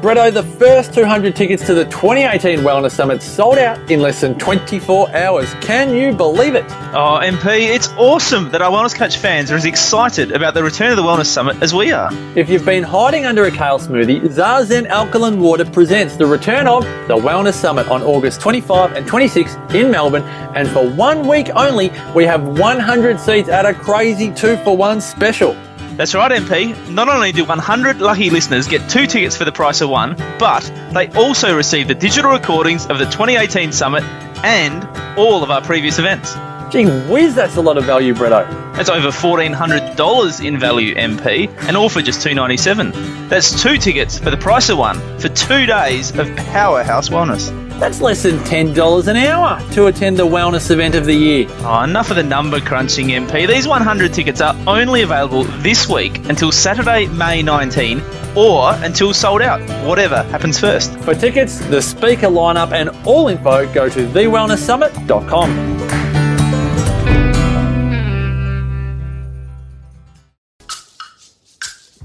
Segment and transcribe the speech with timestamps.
[0.00, 4.38] Bretto, the first 200 tickets to the 2018 Wellness Summit sold out in less than
[4.38, 5.52] 24 hours.
[5.54, 6.64] Can you believe it?
[6.94, 10.90] Oh, MP, it's awesome that our Wellness Couch fans are as excited about the return
[10.92, 12.10] of the Wellness Summit as we are.
[12.36, 16.84] If you've been hiding under a kale smoothie, Zazen Alkaline Water presents the return of
[17.08, 20.22] the Wellness Summit on August 25 and 26 in Melbourne.
[20.54, 25.00] And for one week only, we have 100 seats at a crazy two for one
[25.00, 25.56] special.
[25.98, 26.88] That's right, MP.
[26.90, 30.62] Not only do 100 lucky listeners get two tickets for the price of one, but
[30.94, 34.04] they also receive the digital recordings of the 2018 summit
[34.44, 34.84] and
[35.18, 36.34] all of our previous events.
[36.70, 38.46] Gee whiz, that's a lot of value, Bretto.
[38.76, 43.28] That's over $1,400 in value, MP, and all for just 297.
[43.28, 47.67] That's two tickets for the price of one for two days of Powerhouse Wellness.
[47.78, 51.46] That's less than $10 an hour to attend the wellness event of the year.
[51.60, 53.46] Oh, enough of the number crunching, MP.
[53.46, 58.02] These 100 tickets are only available this week until Saturday, May 19,
[58.36, 60.98] or until sold out, whatever happens first.
[61.00, 65.78] For tickets, the speaker lineup, and all info, go to thewellnesssummit.com.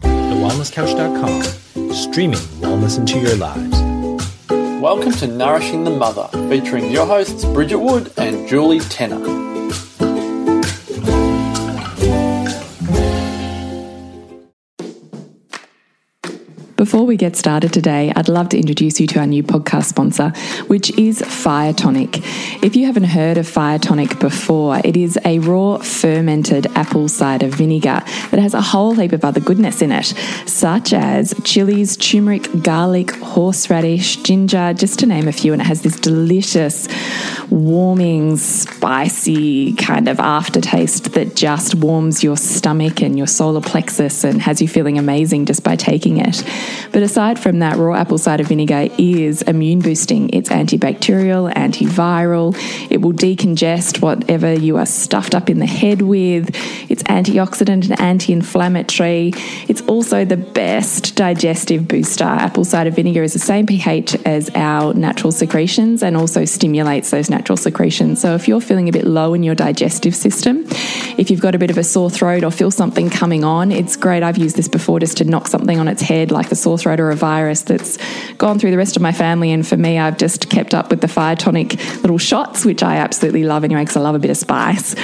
[0.02, 3.83] TheWellnessCouch.com, streaming wellness into your lives.
[4.84, 9.43] Welcome to Nourishing the Mother, featuring your hosts Bridget Wood and Julie Tenner.
[16.94, 20.30] Before we get started today, I'd love to introduce you to our new podcast sponsor,
[20.68, 22.20] which is Fire Tonic.
[22.64, 27.48] If you haven't heard of Fire Tonic before, it is a raw fermented apple cider
[27.48, 30.14] vinegar that has a whole heap of other goodness in it,
[30.46, 35.52] such as chilies, turmeric, garlic, horseradish, ginger, just to name a few.
[35.52, 36.88] And it has this delicious,
[37.50, 44.44] warming, spicy kind of aftertaste that just warms your stomach and your solar plexus and
[44.44, 46.44] has you feeling amazing just by taking it.
[46.92, 50.30] But aside from that, raw apple cider vinegar is immune boosting.
[50.30, 52.56] It's antibacterial, antiviral.
[52.90, 56.50] It will decongest whatever you are stuffed up in the head with.
[56.90, 59.34] It's antioxidant and anti inflammatory.
[59.68, 62.24] It's also the best digestive booster.
[62.24, 67.30] Apple cider vinegar is the same pH as our natural secretions and also stimulates those
[67.30, 68.22] natural secretions.
[68.22, 70.66] So if you're feeling a bit low in your digestive system,
[71.18, 73.96] if you've got a bit of a sore throat or feel something coming on, it's
[73.96, 74.24] great.
[74.24, 77.00] I've used this before just to knock something on its head, like a sore throat
[77.00, 77.98] or a virus that's
[78.36, 79.52] gone through the rest of my family.
[79.52, 82.98] And for me, I've just kept up with the fire tonic little shots, which I
[82.98, 84.96] absolutely love anyway, because I love a bit of spice.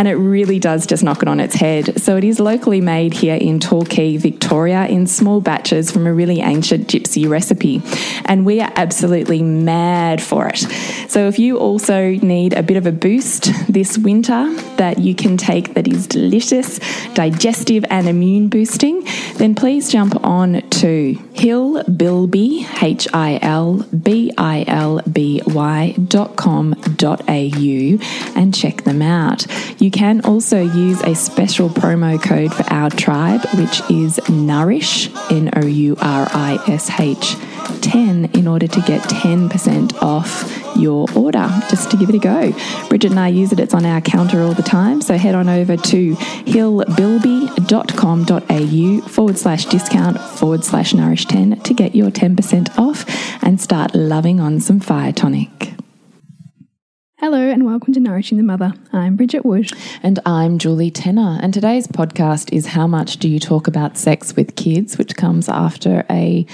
[0.00, 2.00] And it really does just knock it on its head.
[2.00, 6.40] So it is locally made here in Torquay, Victoria, in small batches from a really
[6.40, 7.82] ancient gypsy recipe.
[8.24, 10.60] And we are absolutely mad for it.
[11.10, 15.36] So if you also need a bit of a boost this winter that you can
[15.36, 16.80] take that is delicious,
[17.12, 24.64] digestive, and immune boosting, then please jump on to Hilbilby, H I L B I
[24.66, 27.98] L B Y dot com dot au
[28.34, 29.44] and check them out.
[29.78, 35.50] You can also use a special promo code for our tribe, which is Nourish, N
[35.56, 37.36] O U R I S H
[37.82, 42.52] 10, in order to get 10% off your order just to give it a go.
[42.88, 45.02] Bridget and I use it, it's on our counter all the time.
[45.02, 51.94] So head on over to hilbilby.com.au forward slash discount forward slash nourish 10 to get
[51.94, 53.04] your 10% off
[53.42, 55.79] and start loving on some fire tonic.
[57.20, 58.72] Hello and welcome to Nourishing the Mother.
[58.94, 59.70] I'm Bridget Wood.
[60.02, 61.38] And I'm Julie Tenner.
[61.42, 65.46] And today's podcast is How Much Do You Talk About Sex with Kids, which comes
[65.46, 66.46] after a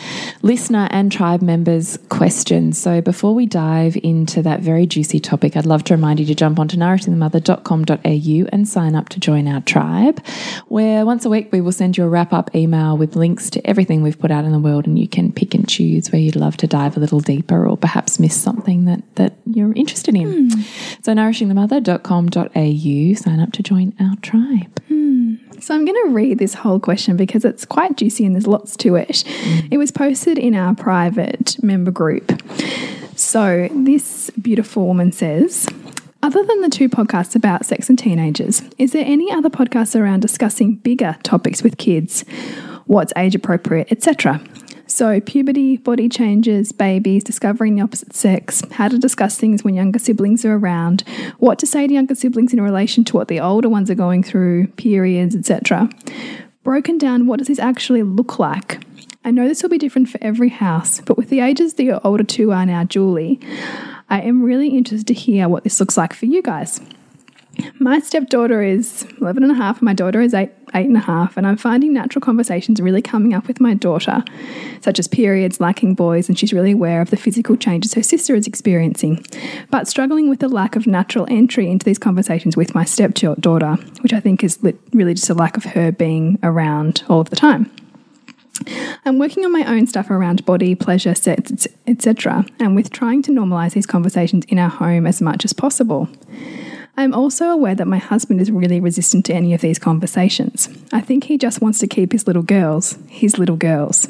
[0.42, 2.72] listener and tribe member's question.
[2.72, 6.34] So before we dive into that very juicy topic, I'd love to remind you to
[6.34, 10.20] jump onto nourishingthemother.com.au and sign up to join our tribe,
[10.66, 13.64] where once a week we will send you a wrap up email with links to
[13.64, 16.34] everything we've put out in the world, and you can pick and choose where you'd
[16.34, 20.50] love to dive a little deeper or perhaps miss something that, that you're interested in.
[20.50, 20.55] Hmm.
[21.02, 24.82] So, nourishingthemother.com.au, sign up to join our tribe.
[24.88, 25.34] Hmm.
[25.60, 28.76] So I'm going to read this whole question because it's quite juicy and there's lots
[28.78, 29.08] to it.
[29.08, 29.72] Mm.
[29.72, 32.40] It was posted in our private member group.
[33.16, 35.68] So this beautiful woman says,
[36.22, 40.20] other than the two podcasts about sex and teenagers, is there any other podcasts around
[40.20, 42.24] discussing bigger topics with kids?
[42.86, 44.40] What's age appropriate, etc.?
[44.88, 49.98] So, puberty, body changes, babies, discovering the opposite sex, how to discuss things when younger
[49.98, 51.02] siblings are around,
[51.38, 54.22] what to say to younger siblings in relation to what the older ones are going
[54.22, 55.90] through, periods, etc.
[56.62, 58.84] Broken down, what does this actually look like?
[59.24, 62.00] I know this will be different for every house, but with the ages that your
[62.04, 63.40] older two are now, Julie,
[64.08, 66.80] I am really interested to hear what this looks like for you guys.
[67.78, 71.00] My stepdaughter is 11 and a half, and my daughter is eight, eight and a
[71.00, 74.24] half, and I'm finding natural conversations really coming up with my daughter,
[74.80, 78.34] such as periods, lacking boys, and she's really aware of the physical changes her sister
[78.34, 79.24] is experiencing,
[79.70, 84.12] but struggling with the lack of natural entry into these conversations with my stepdaughter, which
[84.12, 84.58] I think is
[84.92, 87.70] really just a lack of her being around all of the time.
[89.04, 91.14] I'm working on my own stuff around body, pleasure,
[91.86, 96.08] etc., and with trying to normalize these conversations in our home as much as possible.
[96.98, 100.68] I'm also aware that my husband is really resistant to any of these conversations.
[100.92, 104.08] I think he just wants to keep his little girls, his little girls.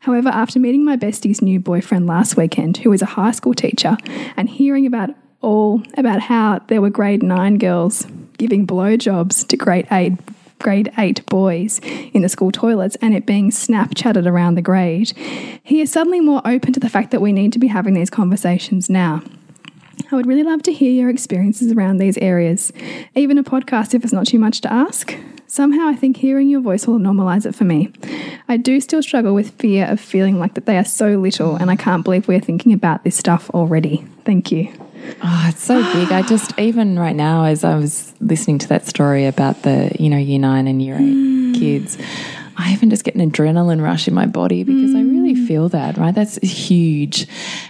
[0.00, 3.96] However, after meeting my bestie's new boyfriend last weekend, who is a high school teacher,
[4.36, 5.10] and hearing about
[5.40, 8.06] all about how there were grade 9 girls
[8.38, 10.12] giving blowjobs to grade 8
[10.60, 11.80] grade 8 boys
[12.12, 15.12] in the school toilets and it being Snapchatted around the grade,
[15.64, 18.10] he is suddenly more open to the fact that we need to be having these
[18.10, 19.22] conversations now.
[20.10, 22.72] I would really love to hear your experiences around these areas,
[23.14, 25.16] even a podcast if it's not too much to ask.
[25.46, 27.92] Somehow I think hearing your voice will normalize it for me.
[28.48, 31.70] I do still struggle with fear of feeling like that they are so little and
[31.70, 34.04] I can't believe we're thinking about this stuff already.
[34.24, 34.72] Thank you.
[35.22, 36.10] Oh, it's so big.
[36.10, 40.08] I just even right now as I was listening to that story about the, you
[40.08, 41.54] know, year 9 and year 8 mm.
[41.58, 41.98] kids,
[42.56, 44.96] I even just get an adrenaline rush in my body because mm.
[44.96, 45.46] I really mm.
[45.46, 46.14] feel that, right?
[46.14, 47.26] That's huge.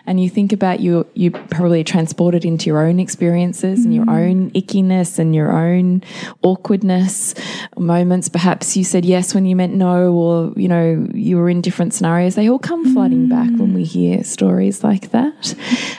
[0.07, 3.85] And you think about you, you probably transported into your own experiences mm.
[3.85, 4.31] and your mm.
[4.31, 6.03] own ickiness and your own
[6.43, 7.35] awkwardness
[7.77, 8.29] moments.
[8.29, 11.95] Perhaps you said yes when you meant no, or, you know, you were in different
[11.95, 12.35] scenarios.
[12.35, 13.31] They all come flooding mm.
[13.31, 15.55] back when we hear stories like that.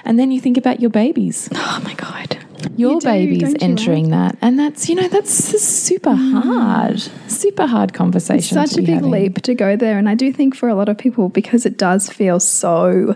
[0.06, 1.50] And then you think about your babies.
[1.54, 2.43] Oh my God
[2.76, 6.42] your do, baby's entering that and that's you know that's super mm.
[6.42, 7.00] hard
[7.30, 9.12] super hard conversation it's such a big having.
[9.12, 11.78] leap to go there and i do think for a lot of people because it
[11.78, 13.16] does feel so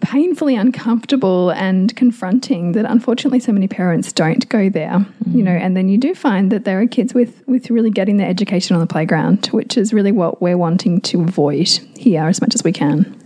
[0.00, 5.34] painfully uncomfortable and confronting that unfortunately so many parents don't go there mm.
[5.34, 8.16] you know and then you do find that there are kids with with really getting
[8.16, 12.40] their education on the playground which is really what we're wanting to avoid here as
[12.40, 13.19] much as we can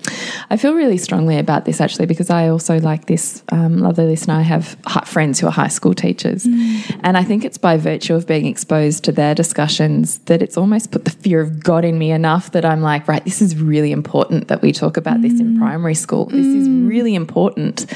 [0.51, 4.35] I feel really strongly about this actually because I also like this um, lovely listener.
[4.35, 7.01] I have friends who are high school teachers, mm.
[7.03, 10.91] and I think it's by virtue of being exposed to their discussions that it's almost
[10.91, 13.93] put the fear of God in me enough that I'm like, right, this is really
[13.93, 15.23] important that we talk about mm.
[15.23, 15.59] this in mm.
[15.59, 16.27] primary school.
[16.27, 16.89] This is mm.
[16.89, 17.87] really important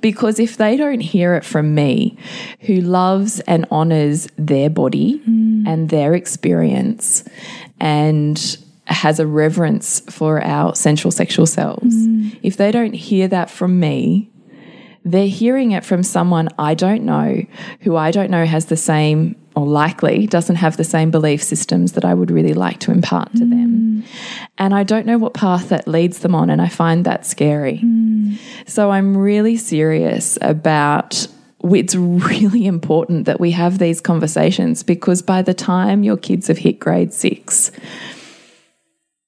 [0.00, 2.16] because if they don't hear it from me,
[2.60, 5.66] who loves and honors their body mm.
[5.66, 7.24] and their experience,
[7.80, 12.38] and has a reverence for our central sexual selves, mm.
[12.42, 14.30] if they don't hear that from me,
[15.04, 17.44] they're hearing it from someone I don't know,
[17.80, 21.92] who I don't know has the same or likely doesn't have the same belief systems
[21.92, 23.50] that I would really like to impart to mm.
[23.50, 24.04] them.
[24.58, 27.80] And I don't know what path that leads them on, and I find that scary.
[27.82, 28.38] Mm.
[28.66, 31.26] So I'm really serious about
[31.64, 36.58] it's really important that we have these conversations because by the time your kids have
[36.58, 37.70] hit grade six,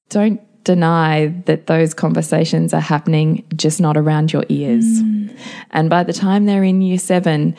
[0.08, 4.84] don't deny that those conversations are happening, just not around your ears.
[4.84, 5.38] Mm.
[5.70, 7.56] And by the time they're in year seven,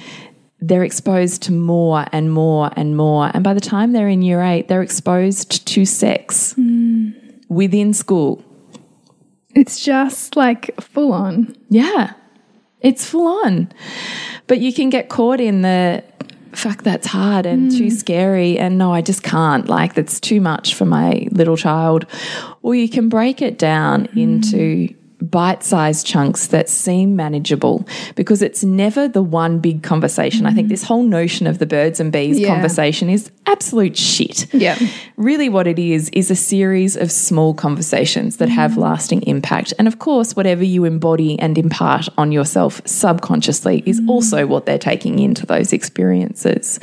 [0.59, 3.31] they're exposed to more and more and more.
[3.33, 7.13] And by the time they're in year eight, they're exposed to sex mm.
[7.49, 8.43] within school.
[9.55, 11.55] It's just like full on.
[11.69, 12.13] Yeah,
[12.81, 13.71] it's full on.
[14.47, 16.03] But you can get caught in the
[16.53, 17.77] fuck, that's hard and mm.
[17.77, 18.57] too scary.
[18.57, 19.67] And no, I just can't.
[19.67, 22.05] Like, that's too much for my little child.
[22.61, 24.21] Or you can break it down mm.
[24.21, 27.85] into bite sized chunks that seem manageable
[28.15, 30.45] because it's never the one big conversation.
[30.45, 30.49] Mm.
[30.49, 30.71] I think mm.
[30.71, 32.47] this whole notion of the birds and bees yeah.
[32.47, 34.51] conversation is absolute shit.
[34.53, 34.77] Yeah.
[35.17, 38.53] Really, what it is, is a series of small conversations that mm.
[38.53, 39.73] have lasting impact.
[39.77, 44.09] And of course, whatever you embody and impart on yourself subconsciously is mm.
[44.09, 46.79] also what they're taking into those experiences.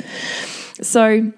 [0.81, 1.31] So,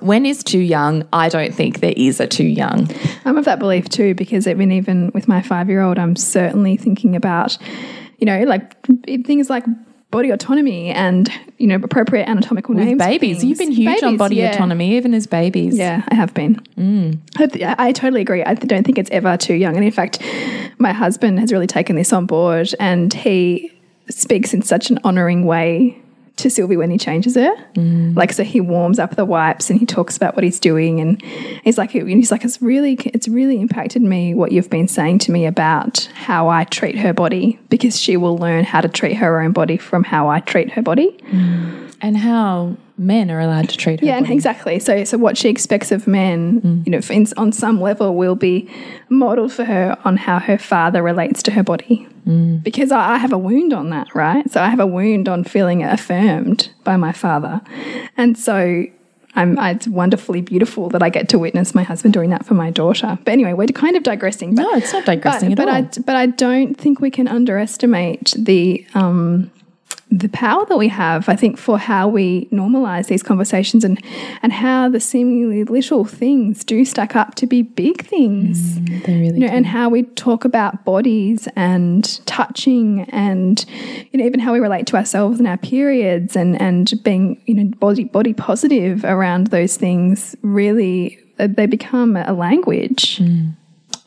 [0.00, 1.06] when is too young?
[1.12, 2.90] I don't think there is a too young.
[3.24, 6.76] I'm of that belief too, because even even with my five year old, I'm certainly
[6.76, 7.58] thinking about,
[8.18, 8.74] you know, like
[9.04, 9.64] things like
[10.10, 12.98] body autonomy and you know appropriate anatomical with names.
[12.98, 14.52] Babies, you've been huge babies, on body yeah.
[14.52, 15.76] autonomy, even as babies.
[15.76, 16.56] Yeah, I have been.
[16.76, 17.18] Mm.
[17.36, 18.42] I, I, totally agree.
[18.42, 20.22] I don't think it's ever too young, and in fact,
[20.78, 23.72] my husband has really taken this on board, and he
[24.08, 26.00] speaks in such an honouring way
[26.38, 27.54] to Sylvie when he changes her.
[27.74, 28.16] Mm.
[28.16, 31.22] Like, so he warms up the wipes and he talks about what he's doing, and
[31.64, 35.32] he's like, he's like, it's really, it's really impacted me what you've been saying to
[35.32, 39.40] me about how I treat her body because she will learn how to treat her
[39.40, 41.10] own body from how I treat her body.
[41.30, 41.94] Mm.
[42.00, 44.06] And how men are allowed to treat her.
[44.06, 44.34] Yeah, body.
[44.34, 44.78] exactly.
[44.78, 48.68] So, so what she expects of men, you know, in, on some level, will be
[49.08, 52.06] modeled for her on how her father relates to her body.
[52.62, 54.50] Because I, I have a wound on that, right?
[54.50, 57.62] So I have a wound on feeling affirmed by my father,
[58.16, 58.84] and so.
[59.34, 62.70] I'm, it's wonderfully beautiful that I get to witness my husband doing that for my
[62.70, 63.16] daughter.
[63.24, 64.56] But anyway, we're kind of digressing.
[64.56, 65.74] But, No, it's not digressing but, at but all.
[65.76, 69.52] I, but I don't think we can underestimate the um,
[70.10, 74.02] the power that we have, I think, for how we normalize these conversations and
[74.42, 78.78] and how the seemingly little things do stack up to be big things.
[78.78, 83.64] Mm, they really You know, and how we talk about bodies and touching and
[84.10, 87.54] you know even how we relate to ourselves and our periods and and being you
[87.54, 93.18] know body body positive around those things really they become a language.
[93.18, 93.54] Mm.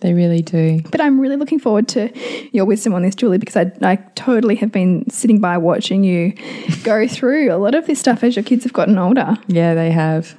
[0.01, 0.81] They really do.
[0.91, 2.11] But I'm really looking forward to
[2.51, 6.33] your wisdom on this, Julie, because I, I totally have been sitting by watching you
[6.83, 9.37] go through a lot of this stuff as your kids have gotten older.
[9.47, 10.35] Yeah, they have.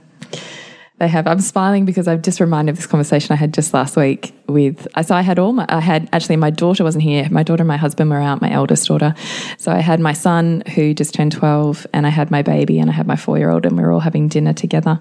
[1.02, 1.26] They have.
[1.26, 4.86] I'm smiling because I've just reminded of this conversation I had just last week with.
[4.94, 5.66] Uh, so I had all my.
[5.68, 7.28] I had actually my daughter wasn't here.
[7.28, 8.40] My daughter and my husband were out.
[8.40, 9.12] My eldest daughter.
[9.58, 12.88] So I had my son who just turned 12, and I had my baby, and
[12.88, 15.00] I had my four year old, and we were all having dinner together.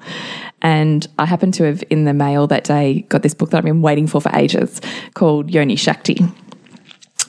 [0.64, 3.64] And I happened to have in the mail that day got this book that I've
[3.64, 4.82] been waiting for for ages
[5.14, 6.18] called Yoni Shakti.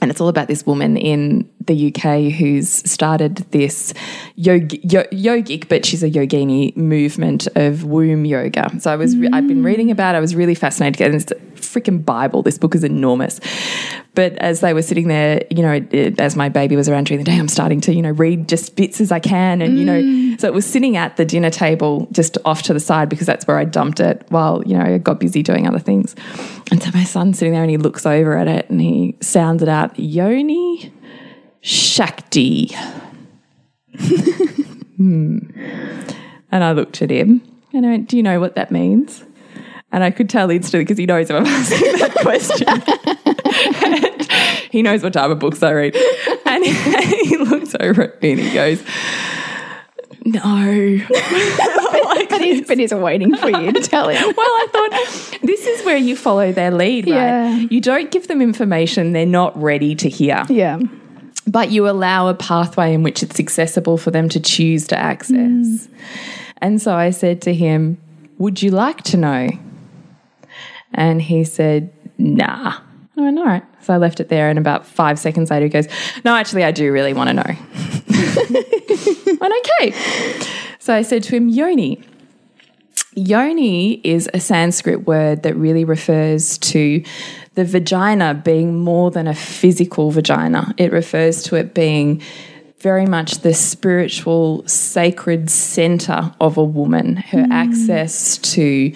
[0.00, 3.94] And it's all about this woman in the UK who's started this
[4.36, 8.80] yogi, yo, yogic, but she's a yogini movement of womb yoga.
[8.80, 10.14] So I was, I've been reading about.
[10.14, 10.18] it.
[10.18, 11.00] I was really fascinated.
[11.02, 12.42] And it's a freaking Bible.
[12.42, 13.40] This book is enormous.
[14.14, 17.24] But as they were sitting there, you know, it, as my baby was around during
[17.24, 19.84] the day, I'm starting to, you know, read just bits as I can, and you
[19.86, 20.38] know, mm.
[20.38, 23.46] so it was sitting at the dinner table just off to the side because that's
[23.46, 26.14] where I dumped it while you know I got busy doing other things.
[26.70, 29.62] And so my son's sitting there and he looks over at it and he sounds
[29.62, 30.92] it out, Yoni
[31.62, 32.74] Shakti.
[34.96, 35.38] hmm.
[36.50, 37.40] And I looked at him
[37.72, 39.24] and I went, Do you know what that means?
[39.90, 42.66] And I could tell instantly because he knows if I'm asking that question.
[44.70, 45.94] He knows what type of books I read.
[46.46, 46.72] And he,
[47.28, 48.82] he looks over at me and he goes,
[50.24, 50.40] No.
[52.04, 54.22] like, But he's, but he's waiting for you to tell him.
[54.34, 57.14] well, I thought this is where you follow their lead, right?
[57.14, 57.54] Yeah.
[57.70, 60.78] You don't give them information they're not ready to hear, Yeah.
[61.46, 65.36] But you allow a pathway in which it's accessible for them to choose to access.
[65.36, 65.88] Mm.
[66.58, 67.98] And so I said to him,
[68.38, 69.48] Would you like to know?
[70.94, 72.78] And he said, Nah.
[73.16, 73.64] I went, All right.
[73.80, 75.88] So I left it there, and about five seconds later, he goes,
[76.24, 77.42] No, actually, I do really want to know.
[79.40, 79.92] and okay.
[80.78, 82.02] So I said to him, Yoni.
[83.14, 87.02] Yoni is a Sanskrit word that really refers to
[87.54, 90.74] the vagina being more than a physical vagina.
[90.78, 92.22] It refers to it being
[92.78, 97.52] very much the spiritual, sacred center of a woman, her mm.
[97.52, 98.92] access to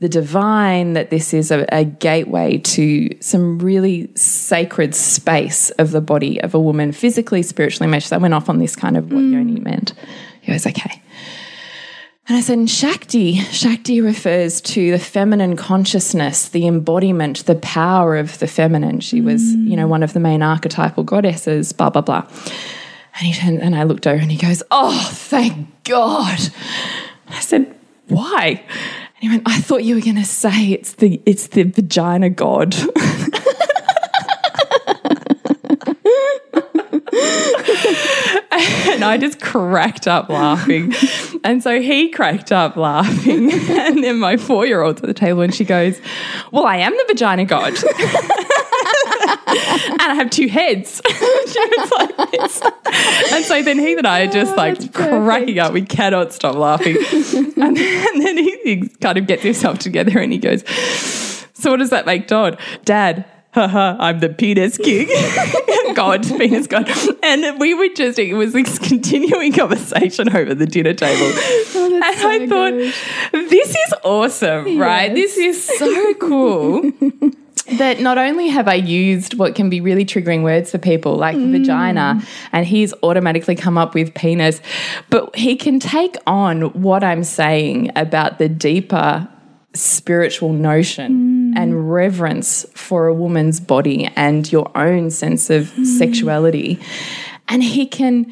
[0.00, 6.00] the divine, that this is a, a gateway to some really sacred space of the
[6.00, 8.18] body of a woman, physically, spiritually, emotionally.
[8.18, 9.32] I went off on this kind of what mm.
[9.32, 9.92] yoni meant.
[10.40, 11.02] He goes, okay.
[12.28, 18.38] And I said, Shakti, Shakti refers to the feminine consciousness, the embodiment, the power of
[18.38, 19.00] the feminine.
[19.00, 22.26] She was, you know, one of the main archetypal goddesses, blah, blah, blah.
[23.14, 26.38] And he turned and I looked over and he goes, Oh, thank God.
[27.28, 27.74] I said,
[28.08, 28.62] Why?
[29.20, 32.76] And he went, I thought you were gonna say it's the it's the vagina god.
[38.98, 40.92] and I just cracked up laughing.
[41.44, 43.52] And so he cracked up laughing.
[43.78, 46.00] And then my four year old's at the table and she goes,
[46.50, 47.72] Well, I am the vagina god.
[47.76, 47.82] and
[50.02, 51.00] I have two heads.
[51.08, 52.62] she was like this.
[53.32, 55.72] And so then he and I are just oh, like cracking up.
[55.72, 56.96] We cannot stop laughing.
[56.96, 60.64] and, then, and then he, he kind of gets himself together and he goes,
[61.54, 62.58] So what does that make Todd?
[62.84, 65.08] Dad, haha, I'm the penis king.
[65.94, 66.88] God, penis God.
[67.22, 71.32] And we were just, it was this continuing conversation over the dinner table.
[71.74, 72.72] Oh, and so I thought,
[73.50, 75.14] this is awesome, right?
[75.14, 76.92] This is so cool.
[77.72, 81.36] that not only have I used what can be really triggering words for people like
[81.36, 82.28] vagina, mm.
[82.52, 84.62] and he's automatically come up with penis,
[85.10, 89.28] but he can take on what I'm saying about the deeper
[89.74, 91.37] spiritual notion mm.
[91.56, 91.90] And mm.
[91.90, 95.84] reverence for a woman's body and your own sense of mm.
[95.84, 96.78] sexuality
[97.48, 98.30] and he can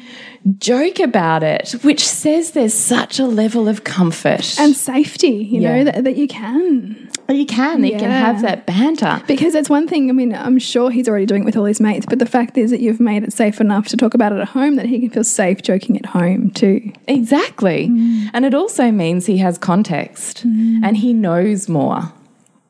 [0.59, 4.57] joke about it, which says there's such a level of comfort.
[4.59, 5.77] And safety, you Yeah.
[5.77, 7.09] know, that, that you can.
[7.27, 9.21] Oh, you can, you can have that banter.
[9.27, 11.81] Because it's one thing, I mean, I'm sure he's already doing it with all his
[11.81, 14.39] mates, but the fact is that you've made it safe enough to talk about it
[14.39, 16.93] at home that he can feel safe joking at home too.
[17.07, 17.89] Exactly.
[17.89, 18.29] Mm.
[18.33, 22.13] And it also means he has context and he knows more.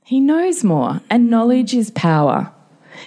[0.08, 2.54] He knows more, and knowledge is power.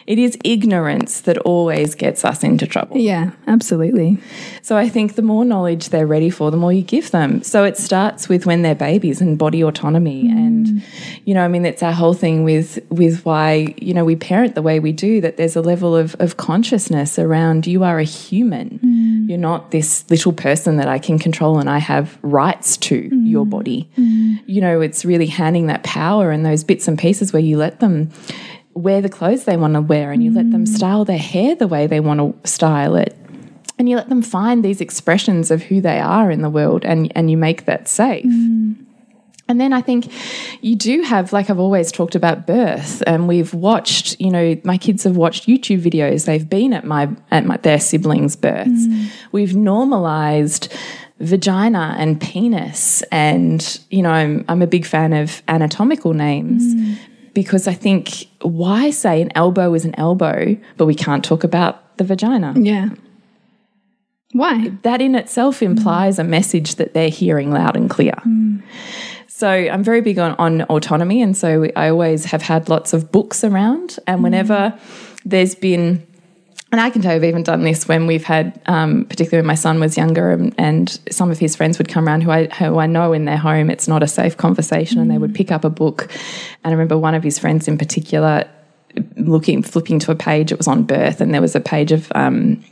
[0.07, 2.97] It is ignorance that always gets us into trouble.
[2.97, 4.19] Yeah, absolutely.
[4.63, 7.43] So I think the more knowledge they're ready for, the more you give them.
[7.43, 10.31] So it starts with when they're babies and body autonomy mm.
[10.31, 10.83] and
[11.25, 14.55] you know, I mean it's our whole thing with with why, you know, we parent
[14.55, 18.05] the way we do that there's a level of of consciousness around you are a
[18.05, 18.79] human.
[18.85, 19.29] Mm.
[19.29, 23.31] You're not this little person that I can control and I have rights to mm.
[23.31, 23.89] your body.
[23.97, 27.81] You know, it's really handing that power and those bits and pieces where you let
[27.81, 28.11] them
[28.81, 30.69] wear the clothes they want to wear and you let them mm.
[30.69, 33.17] style their hair the way they want to style it
[33.81, 37.11] and you let them find these expressions of who they are in the world and,
[37.17, 38.27] and you make that safe.
[38.27, 38.77] Mm.
[39.49, 40.13] And then I think
[40.61, 44.77] you do have, like I've always talked about birth, and we've watched, you know, my
[44.77, 46.27] kids have watched YouTube videos.
[46.27, 48.87] They've been at my at my, their siblings' births.
[48.87, 49.09] Mm.
[49.33, 50.73] We've normalized
[51.19, 56.97] vagina and penis, and you know, I'm I'm a big fan of anatomical names
[57.35, 61.97] because I think why say an elbow is an elbow, but we can't talk about
[61.99, 62.91] the vagina Yeah.
[64.33, 64.73] Why?
[64.83, 68.15] that in itself implies a message that they're hearing loud and clear.
[69.27, 73.11] So I'm very big on, on autonomy, and so I always have had lots of
[73.11, 73.99] books around.
[74.07, 74.79] And whenever
[75.25, 76.07] there's been,
[76.73, 79.47] and I can tell you, I've even done this when we've had, um, particularly when
[79.47, 82.47] my son was younger, and, and some of his friends would come around who I
[82.47, 85.51] who I know in their home it's not a safe conversation, and they would pick
[85.51, 86.09] up a book.
[86.63, 88.49] And I remember one of his friends in particular
[89.17, 90.53] looking flipping to a page.
[90.53, 92.11] It was on birth, and there was a page of.
[92.15, 92.65] Um,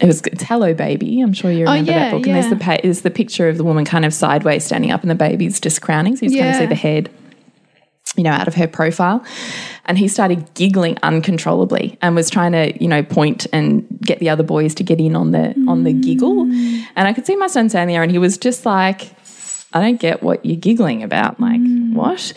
[0.00, 1.20] it was it's Hello Baby.
[1.20, 2.26] I'm sure you remember yeah, that book.
[2.26, 5.02] And there's the pa- there's the picture of the woman kind of sideways standing up,
[5.02, 6.16] and the baby's just crowning.
[6.16, 7.10] So you just kind of see the head,
[8.16, 9.24] you know, out of her profile.
[9.86, 14.28] And he started giggling uncontrollably and was trying to, you know, point and get the
[14.30, 16.42] other boys to get in on the on the giggle.
[16.42, 19.10] And I could see my son standing there, and he was just like,
[19.74, 21.40] I don't get what you're giggling about.
[21.40, 21.94] Like, mm.
[21.94, 22.32] what?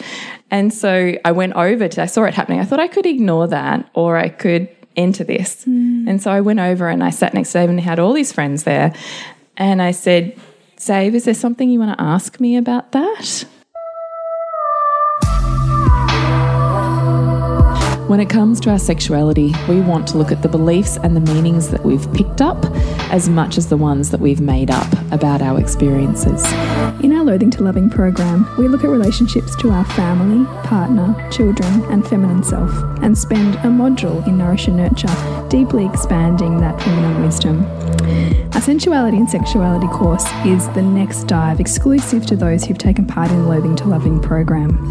[0.49, 2.59] And so I went over to, I saw it happening.
[2.59, 5.63] I thought I could ignore that or I could enter this.
[5.65, 6.09] Mm.
[6.09, 8.31] And so I went over and I sat next to Dave and had all his
[8.31, 8.93] friends there.
[9.55, 10.37] And I said,
[10.83, 13.45] Dave, is there something you want to ask me about that?
[18.07, 21.33] When it comes to our sexuality, we want to look at the beliefs and the
[21.33, 22.57] meanings that we've picked up
[23.11, 26.41] as much as the ones that we've made up about our experiences.
[27.03, 31.83] In our Loathing to Loving program, we look at relationships to our family, partner, children,
[31.91, 37.21] and feminine self, and spend a module in Nourish and Nurture, deeply expanding that feminine
[37.21, 37.65] wisdom.
[38.53, 43.31] Our sensuality and sexuality course is the next dive exclusive to those who've taken part
[43.31, 44.89] in the Loathing to Loving program.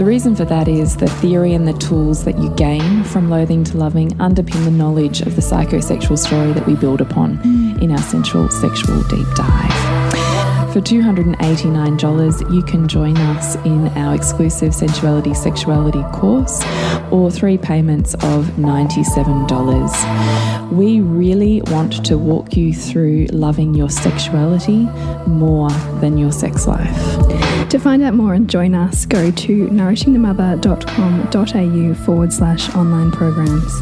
[0.00, 3.64] The reason for that is the theory and the tools that you gain from loathing
[3.64, 7.78] to loving underpin the knowledge of the psychosexual story that we build upon hmm.
[7.82, 10.72] in our sensual sexual deep dive.
[10.72, 16.64] For $289, you can join us in our exclusive sensuality sexuality course
[17.10, 20.72] or three payments of $97.
[20.72, 24.88] We really want to walk you through loving your sexuality
[25.26, 25.68] more
[26.00, 27.49] than your sex life.
[27.70, 33.72] To find out more and join us, go to nourishingthemother.com.au forward slash online programs.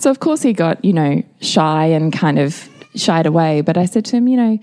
[0.00, 3.60] So, of course, he got, you know, shy and kind of shied away.
[3.60, 4.58] But I said to him, you know,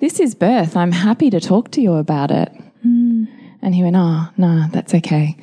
[0.00, 0.76] this is birth.
[0.76, 2.52] I'm happy to talk to you about it.
[2.82, 3.24] Hmm.
[3.62, 5.38] And he went, ah, oh, no, that's okay.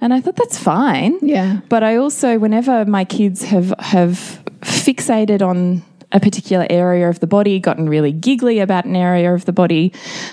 [0.00, 1.18] And I thought, that's fine.
[1.20, 1.62] Yeah.
[1.68, 5.82] But I also, whenever my kids have, have fixated on
[6.14, 9.92] a particular area of the body, gotten really giggly about an area of the body,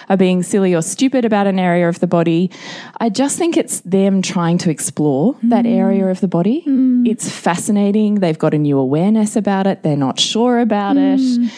[0.09, 2.51] are being silly or stupid about an area of the body,
[2.99, 5.75] I just think it's them trying to explore that mm.
[5.75, 6.63] area of the body.
[6.67, 7.07] Mm.
[7.07, 8.15] It's fascinating.
[8.15, 9.81] They've got a new awareness about it.
[9.81, 11.45] They're not sure about mm.
[11.47, 11.51] it.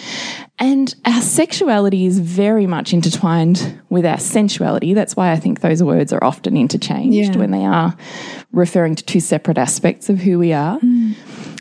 [0.59, 4.93] And our sexuality is very much intertwined with our sensuality.
[4.93, 7.37] That's why I think those words are often interchanged Yeah.
[7.37, 7.97] when they are
[8.53, 10.79] referring to two separate aspects of who we are.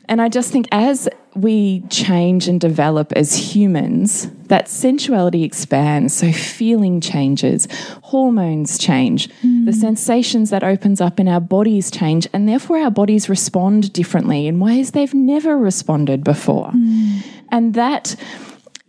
[0.09, 6.15] And I just think as we change and develop as humans, that sensuality expands.
[6.15, 7.67] So feeling changes,
[8.03, 9.75] hormones change, the mm.
[9.75, 14.61] sensations that opens up in our bodies change, and therefore our bodies respond differently in
[14.61, 16.71] ways they've never responded before.
[16.71, 17.25] Mm.
[17.51, 18.17] And that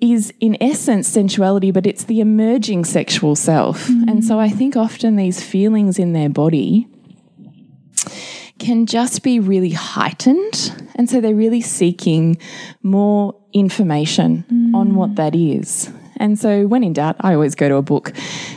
[0.02, 3.88] is in essence sensuality, but it's the emerging sexual self.
[3.88, 4.10] Mm.
[4.10, 6.88] And so I think often these feelings in their body
[8.63, 12.38] can just be really heightened And so they're really seeking
[12.82, 14.45] more information
[14.76, 15.15] on what mm.
[15.17, 15.89] that is.
[16.17, 18.13] And so, when in doubt, I always go to a book.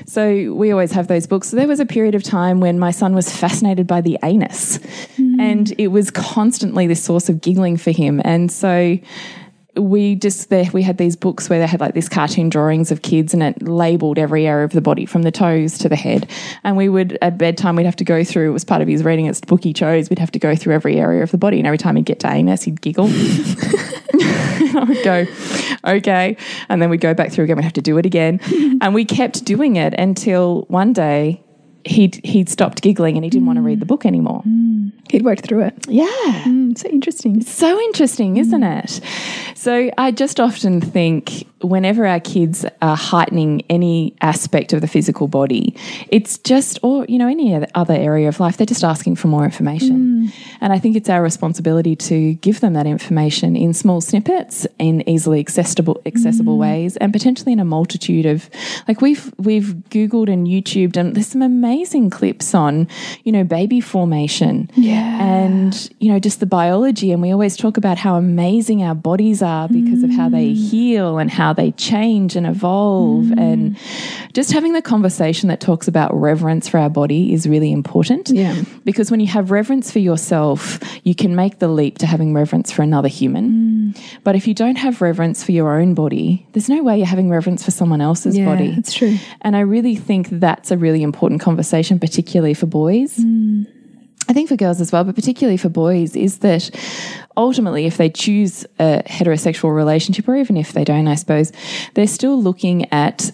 [0.06, 1.48] So, we always have those books.
[1.48, 4.78] So there was a period of time when my son was fascinated by the anus,
[5.16, 5.40] mm.
[5.40, 8.20] and it was constantly this source of giggling for him.
[8.24, 8.98] And so,
[9.76, 13.02] we just there we had these books where they had like these cartoon drawings of
[13.02, 16.28] kids and it labeled every area of the body from the toes to the head
[16.64, 19.04] and we would at bedtime we'd have to go through it was part of his
[19.04, 21.38] reading it's the book he chose we'd have to go through every area of the
[21.38, 23.08] body and every time he'd get to anus he'd giggle
[24.76, 25.26] I would go,
[25.86, 26.36] okay.
[26.68, 27.56] And then we'd go back through again.
[27.56, 28.40] We'd have to do it again.
[28.80, 31.42] and we kept doing it until one day
[31.86, 34.42] he'd, he'd stopped giggling and he didn't want to read the book anymore.
[34.46, 34.66] Mm.
[34.86, 34.92] Mm.
[35.10, 35.74] He'd worked through it.
[35.88, 36.06] Yeah.
[36.44, 37.40] Mm, so interesting.
[37.42, 38.84] So interesting, isn't mm.
[38.84, 39.00] it?
[39.56, 45.26] So I just often think whenever our kids are heightening any aspect of the physical
[45.26, 45.74] body,
[46.08, 49.44] it's just, or, you know, any other area of life, they're just asking for more
[49.44, 50.26] information.
[50.26, 50.34] Mm.
[50.60, 55.08] And I think it's our responsibility to give them that information in small snippets, in
[55.08, 56.60] easily accessible, accessible mm.
[56.60, 58.50] ways, and potentially in a multitude of,
[58.86, 62.86] like we've, we've Googled and YouTubed, and there's some amazing clips on,
[63.24, 64.70] you know, baby formation.
[64.74, 65.24] Yeah.
[65.24, 67.12] And, you know, just the biology.
[67.12, 70.70] And we always talk about how amazing our bodies are because of how they mm.
[70.70, 73.24] heal and how they change and evolve.
[73.26, 73.38] Mm.
[73.40, 73.78] And
[74.32, 78.28] just having the conversation that talks about reverence for our body is really important.
[78.28, 78.62] Yeah.
[78.84, 82.70] Because when you have reverence for yourself, you can make the leap to having reverence
[82.70, 83.94] for another human.
[83.94, 84.00] Mm.
[84.24, 87.30] But if you don't have reverence for your own body, there's no way you're having
[87.30, 88.74] reverence for someone else's Yeah, body.
[88.76, 89.16] it's true.
[89.42, 93.16] And I really think that's a really important conversation, particularly for boys.
[93.16, 93.66] Mm.
[94.28, 96.70] I think for girls as well, but particularly for boys, is that
[97.36, 101.52] ultimately, if they choose a heterosexual relationship, or even if they don't, I suppose,
[101.94, 103.30] they're still looking at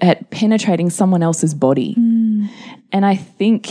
[0.00, 1.94] at penetrating someone else's body.
[1.94, 2.48] Mm.
[2.92, 3.68] And I think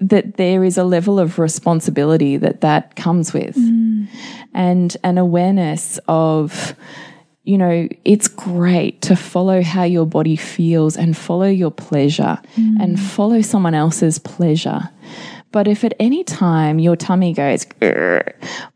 [0.00, 4.08] that there is a level of responsibility that that comes with, mm.
[4.52, 6.74] and an awareness of
[7.46, 12.82] you know, it's great to follow how your body feels and follow your pleasure mm.
[12.82, 14.90] and follow someone else's pleasure.
[15.56, 17.64] But if at any time your tummy goes,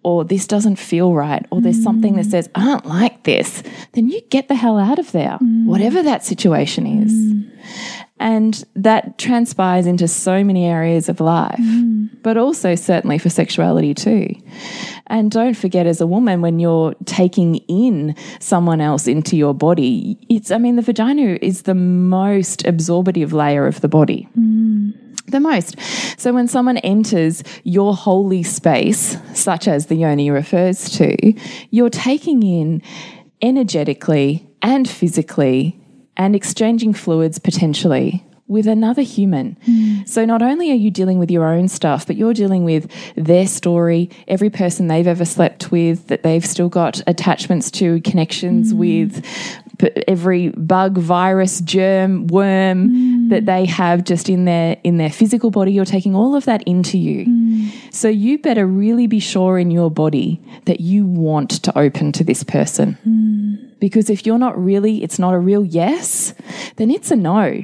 [0.02, 2.30] or this doesn't feel right, or there's something that mm.
[2.30, 3.62] says, I don't like this,
[3.92, 5.66] then you get the hell out of there, mm.
[5.66, 7.04] whatever that situation mm.
[7.04, 7.60] is.
[8.18, 11.60] And that transpires into so many areas of life,
[12.22, 14.34] but also certainly for sexuality too.
[15.06, 20.16] And don't forget, as a woman, when you're taking in someone else into your body,
[20.30, 24.26] it's, I mean, the vagina is the most absorbative layer of the body.
[25.30, 25.76] The most.
[26.18, 31.34] So when someone enters your holy space, such as the yoni refers to,
[31.70, 32.82] you're taking in
[33.42, 35.80] energetically and physically
[36.16, 39.56] and exchanging fluids potentially with another human.
[39.64, 40.02] Hmm.
[40.06, 43.46] So not only are you dealing with your own stuff, but you're dealing with their
[43.46, 48.78] story, every person they've ever slept with, that they've still got attachments to, connections hmm.
[48.78, 49.59] with, p-
[50.08, 55.72] every bug, virus, germ, worm that they have just in their in their physical body.
[55.72, 57.70] You're taking all of that into you.
[57.90, 62.24] So you better really be sure in your body that you want to open to
[62.24, 62.98] this person.
[63.78, 66.34] Because if you're not really, it's not a real yes,
[66.76, 67.62] then it's a no.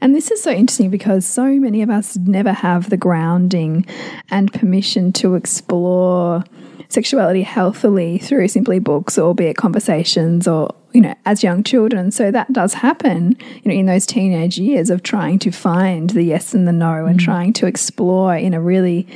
[0.00, 3.86] And this is so interesting because so many of us never have the grounding
[4.30, 6.44] and permission to explore
[6.90, 12.10] sexuality healthily through simply books or be it conversations or you know as young children.
[12.10, 16.22] So that does happen you know in those teenage years of trying to find the
[16.22, 17.24] yes and the no and mm.
[17.24, 19.06] trying to explore in a really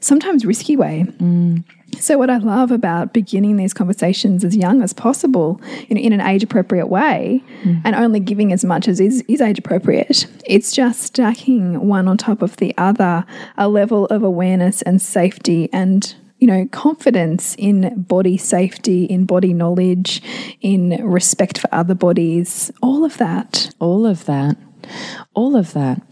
[0.00, 1.06] sometimes risky way.
[1.18, 1.64] Mm.
[1.98, 6.12] So what I love about beginning these conversations as young as possible, you know, in
[6.12, 7.82] an age appropriate way, mm.
[7.84, 12.16] and only giving as much as is, is age appropriate, it's just stacking one on
[12.16, 13.24] top of the other
[13.58, 19.54] a level of awareness and safety and you know, confidence in body safety, in body
[19.54, 20.20] knowledge,
[20.60, 23.72] in respect for other bodies, all of that.
[23.78, 24.56] All of that.
[25.34, 26.02] All of that.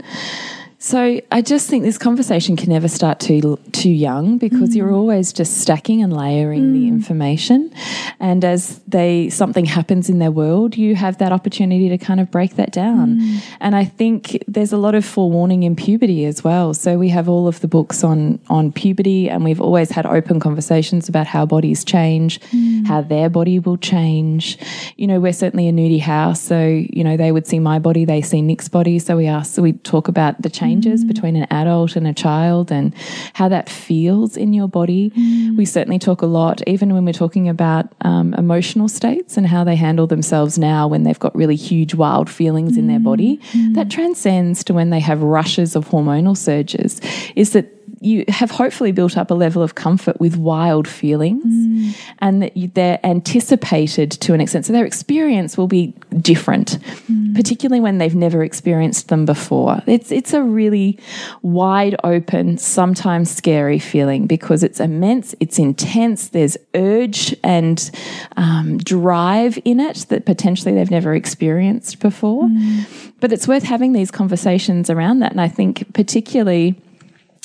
[0.82, 4.96] So I just think this conversation can never start too too young because you're mm.
[4.96, 6.88] always just stacking and layering the mm.
[6.88, 7.70] information,
[8.18, 12.30] and as they something happens in their world, you have that opportunity to kind of
[12.30, 13.20] break that down.
[13.20, 13.42] Mm.
[13.60, 16.72] And I think there's a lot of forewarning in puberty as well.
[16.72, 20.40] So we have all of the books on on puberty, and we've always had open
[20.40, 22.40] conversations about how bodies change,
[22.86, 24.56] how their body will change.
[24.96, 28.06] You know, we're certainly a nudie house, so you know they would see my body,
[28.06, 28.98] they see Nick's body.
[28.98, 32.70] So we ask, so we talk about the changes between an adult and a child,
[32.70, 32.94] and
[33.34, 35.12] how that feels in your body.
[35.56, 39.64] We certainly talk a lot, even when we're talking about um, emotional states and how
[39.64, 43.40] they handle themselves now when they've got really huge, wild feelings in their body.
[43.74, 47.00] That transcends to when they have rushes of hormonal surges.
[47.34, 47.66] Is that
[48.02, 51.94] you have hopefully built up a level of comfort with wild feelings mm.
[52.20, 54.64] and that you, they're anticipated to an extent.
[54.64, 56.78] So their experience will be different,
[57.10, 57.34] mm.
[57.34, 59.82] particularly when they've never experienced them before.
[59.86, 60.98] It's, it's a really
[61.42, 67.90] wide open, sometimes scary feeling because it's immense, it's intense, there's urge and
[68.38, 72.44] um, drive in it that potentially they've never experienced before.
[72.44, 73.12] Mm.
[73.20, 75.32] But it's worth having these conversations around that.
[75.32, 76.80] And I think, particularly,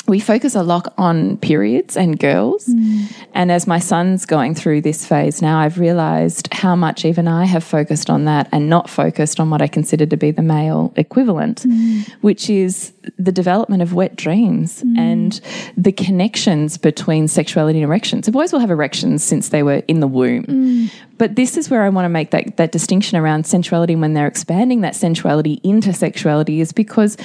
[0.07, 2.67] we focus a lot on periods and girls.
[2.67, 3.11] Mm.
[3.33, 7.45] And as my son's going through this phase now, I've realized how much even I
[7.45, 10.93] have focused on that and not focused on what I consider to be the male
[10.95, 12.07] equivalent, mm.
[12.21, 14.97] which is the development of wet dreams mm.
[14.97, 15.41] and
[15.75, 18.27] the connections between sexuality and erections.
[18.27, 20.89] So boys will have erections since they were in the womb.
[21.17, 24.27] But this is where I want to make that, that distinction around sensuality when they're
[24.27, 27.17] expanding that sensuality into sexuality is because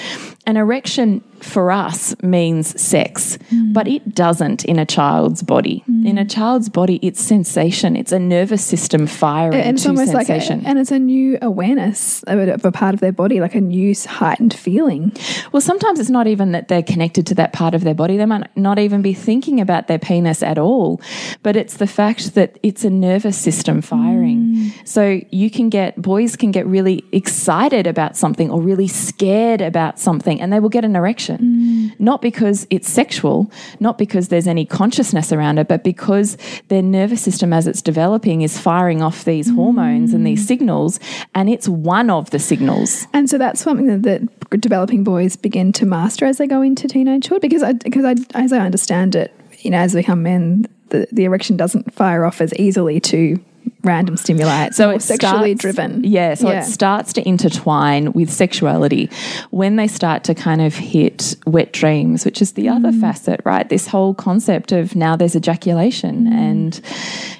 [0.46, 3.72] an erection for us means sex, mm.
[3.72, 5.82] but it doesn't in a child's body.
[5.88, 6.06] Mm.
[6.06, 7.96] In a child's body, it's sensation.
[7.96, 10.66] It's a nervous system firing and it's almost like a, sensation.
[10.66, 13.60] and it's a new awareness of a, of a part of their body, like a
[13.60, 15.12] new heightened feeling.
[15.52, 18.16] Well, sometimes it's not even that they're connected to that part of their body.
[18.16, 21.00] They might not even be thinking about their penis at all,
[21.42, 24.54] but it's the fact that it's a nervous system firing.
[24.54, 24.88] Mm.
[24.88, 29.98] So you can get, boys can get really excited about something or really scared about
[29.98, 31.38] something, and they will get an erection.
[31.38, 32.00] Mm.
[32.00, 36.36] Not because it's sexual, not because there's any consciousness around it, but because
[36.68, 39.54] their nervous system, as it's developing, is firing off these mm.
[39.54, 41.00] hormones and these signals,
[41.34, 43.06] and it's one of the signals.
[43.12, 46.88] And so that's something that, that developing boys begin to master as they go into
[46.88, 47.40] teenagehood.
[47.40, 51.06] Because I, because I, as I understand it, you know, as we become men, the,
[51.12, 53.38] the erection doesn't fire off as easily to
[53.82, 54.66] random stimuli.
[54.66, 56.04] It's So more it sexually starts- driven.
[56.04, 56.60] Yeah, so Yeah.
[56.60, 59.10] it starts to intertwine with sexuality
[59.50, 63.00] when they start to kind of hit wet dreams, which is the other Mm.
[63.00, 63.68] facet, right?
[63.68, 66.26] This whole concept of now there's ejaculation.
[66.26, 66.32] Mm.
[66.32, 66.80] And,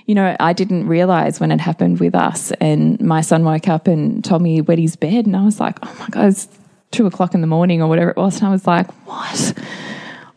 [0.07, 2.53] you know, I didn't realize when it happened with us.
[2.61, 5.27] And my son woke up and told me he wet his bed.
[5.27, 6.49] And I was like, oh my God, it's
[6.91, 8.39] two o'clock in the morning or whatever it was.
[8.39, 9.55] And I was like, what?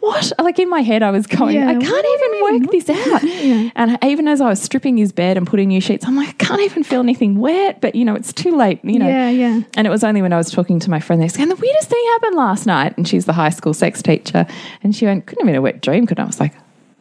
[0.04, 0.34] What?
[0.38, 3.24] Like in my head, I was going, Yeah, I can't even work this out.
[3.76, 6.34] And even as I was stripping his bed and putting new sheets, I'm like, I
[6.34, 7.80] can't even feel anything wet.
[7.80, 8.82] But you know, it's too late.
[8.84, 9.08] You know.
[9.08, 9.62] Yeah, yeah.
[9.78, 11.56] And it was only when I was talking to my friend, they said, and the
[11.56, 12.98] weirdest thing happened last night.
[12.98, 14.46] And she's the high school sex teacher,
[14.84, 16.22] and she went, couldn't have been a wet dream, could it?
[16.22, 16.54] I was like,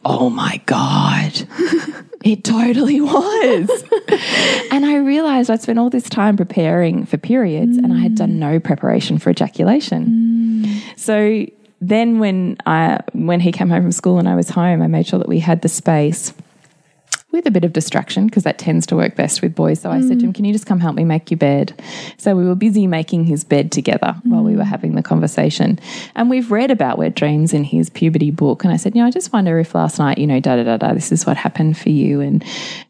[0.05, 1.45] oh my god,
[2.23, 3.69] it totally was.
[4.71, 8.39] and I realized I'd spent all this time preparing for periods, and I had done
[8.39, 10.81] no preparation for ejaculation.
[10.95, 11.45] So
[11.89, 15.05] then when I when he came home from school and I was home, I made
[15.05, 16.33] sure that we had the space
[17.33, 19.81] with a bit of distraction because that tends to work best with boys.
[19.81, 20.35] So I said to him, mm.
[20.35, 21.81] Can you just come help me make your bed?
[22.17, 24.67] So we were busy making his bed together while we were mm.
[24.67, 25.79] having the conversation.
[26.15, 28.63] And we've read about wet dreams in his puberty book.
[28.63, 30.63] And I said, You know, I just wonder if last night, you know, da da
[30.63, 32.21] da da, this is what happened for you.
[32.21, 32.43] And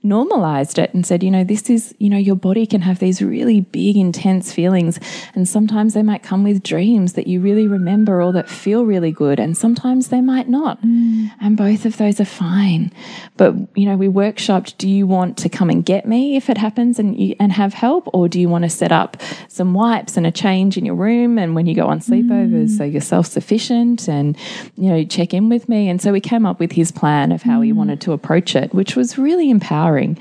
[0.04, 3.22] normalized it and said, You know, this is, you know, your body can have these
[3.22, 5.00] really big, intense feelings.
[5.34, 9.12] And sometimes they might come with dreams that you really remember or that feel really
[9.12, 9.40] good.
[9.40, 10.82] And sometimes they might not.
[10.82, 11.32] Mm.
[11.40, 12.92] And both of those are fine.
[13.38, 16.58] But, you know, we workshopped do you want to come and get me if it
[16.58, 18.10] happens and, you, and have help?
[18.14, 19.18] Or do you want to set up
[19.48, 22.78] some wipes and a change in your room and when you go on sleepovers mm.
[22.78, 24.38] so you're self sufficient and,
[24.78, 25.90] you know, check in with me?
[25.90, 27.76] And so we came up with his plan of how he mm.
[27.76, 30.18] wanted to approach it, which was really empowering.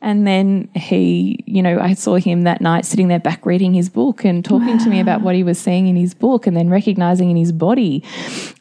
[0.00, 3.88] And then he, you know, I saw him that night sitting there back reading his
[3.88, 6.70] book and talking to me about what he was seeing in his book and then
[6.70, 8.04] recognizing in his body.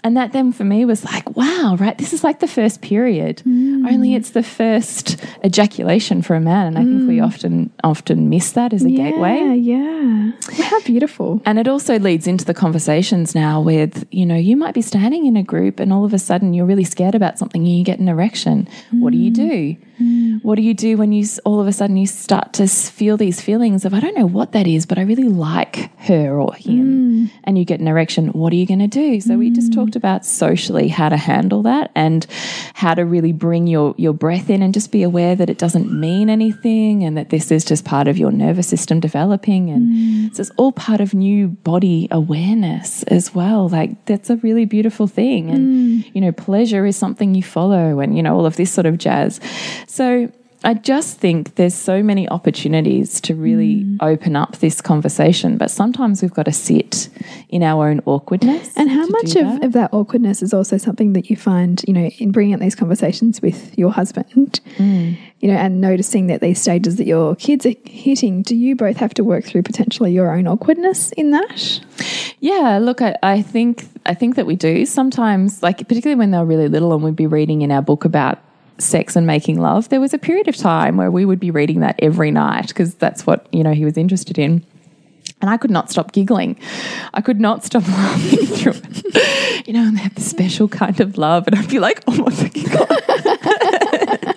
[0.04, 1.98] And that then for me was like, wow, right?
[1.98, 3.44] This is like the first period.
[3.46, 3.88] Mm.
[3.92, 4.87] Only it's the first
[5.43, 6.67] ejaculation for a man.
[6.67, 7.26] And I think we mm.
[7.26, 9.36] often often miss that as a gateway.
[9.36, 10.32] Yeah, gateway.
[10.52, 10.65] yeah.
[10.65, 11.41] How beautiful.
[11.45, 15.26] And it also leads into the conversations now with, you know, you might be standing
[15.26, 17.84] in a group and all of a sudden you're really scared about something and you
[17.84, 18.67] get an erection.
[18.91, 19.36] What do you mm.
[19.36, 19.87] do?
[20.00, 20.44] Mm.
[20.44, 23.42] What do you do when you all of a sudden you start to feel these
[23.42, 27.28] feelings of, I don't know what that is, but I really like her or him,
[27.28, 27.32] mm.
[27.44, 28.28] and you get an erection?
[28.30, 29.20] What are you going to do?
[29.22, 29.76] So we just mm.
[29.76, 32.26] talked about socially how to handle that and
[32.74, 35.92] how to really bring your, your breath in and just be aware that it doesn't
[35.92, 39.70] mean anything and that this is just part of your nervous system developing.
[39.70, 43.68] And so it's all part of new body awareness as well.
[43.68, 45.50] Like that's a really beautiful thing.
[45.50, 48.86] And, you know, pleasure is something you follow and, you know, all of this sort
[48.86, 49.40] of jazz.
[49.88, 50.32] So
[50.63, 53.97] I just think there's so many opportunities to really Mm.
[54.02, 57.10] open up this conversation, but sometimes we've got to sit
[57.50, 58.73] in our own awkwardness.
[58.76, 59.63] And how much of, that.
[59.63, 62.73] of that awkwardness is also something that you find, you know, in bringing up these
[62.76, 65.15] conversations with your husband, Mm.
[65.41, 68.97] you know, and noticing that these stages that your kids are hitting, do you both
[68.97, 71.80] have to work through potentially your own awkwardness in that?
[72.39, 76.45] Yeah, look, I, I think I think that we do sometimes, like particularly when they're
[76.45, 78.39] really little, and we'd be reading in our book about
[78.80, 79.90] sex and making love.
[79.90, 82.96] There was a period of time where we would be reading that every night because
[82.96, 84.66] that's what you know he was interested in.
[85.40, 86.60] And I could not stop giggling.
[87.13, 89.68] I could not stop laughing through it.
[89.68, 92.16] You know, and they have this special kind of love, and I'd be like, oh
[92.16, 92.88] my fucking God.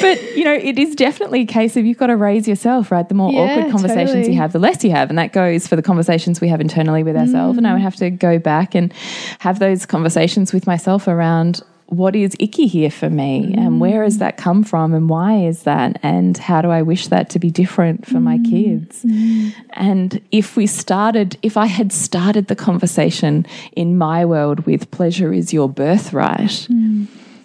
[0.00, 3.06] but, you know, it is definitely a case of you've got to raise yourself, right?
[3.06, 4.32] The more Yeah, awkward conversations totally.
[4.32, 5.10] you have, the less you have.
[5.10, 7.58] And that goes for the conversations we have internally with ourselves.
[7.58, 7.84] And I would mm.
[7.84, 8.92] have to go back and
[9.40, 11.62] have those conversations with myself around
[11.96, 13.78] what is icky here for me and mm.
[13.78, 17.30] where has that come from and why is that and how do I wish that
[17.30, 18.50] to be different for my mm.
[18.50, 19.02] kids.
[19.02, 19.54] Mm.
[19.72, 25.32] And if we started, if I had started the conversation in my world with pleasure
[25.32, 26.66] is your birthright,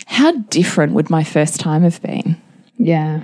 [0.06, 2.40] how different would my first time have been?
[2.78, 3.24] Yeah.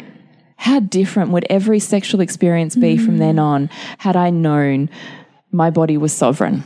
[0.57, 4.89] How different would every sexual experience be from then on had I known
[5.51, 6.63] my body was sovereign?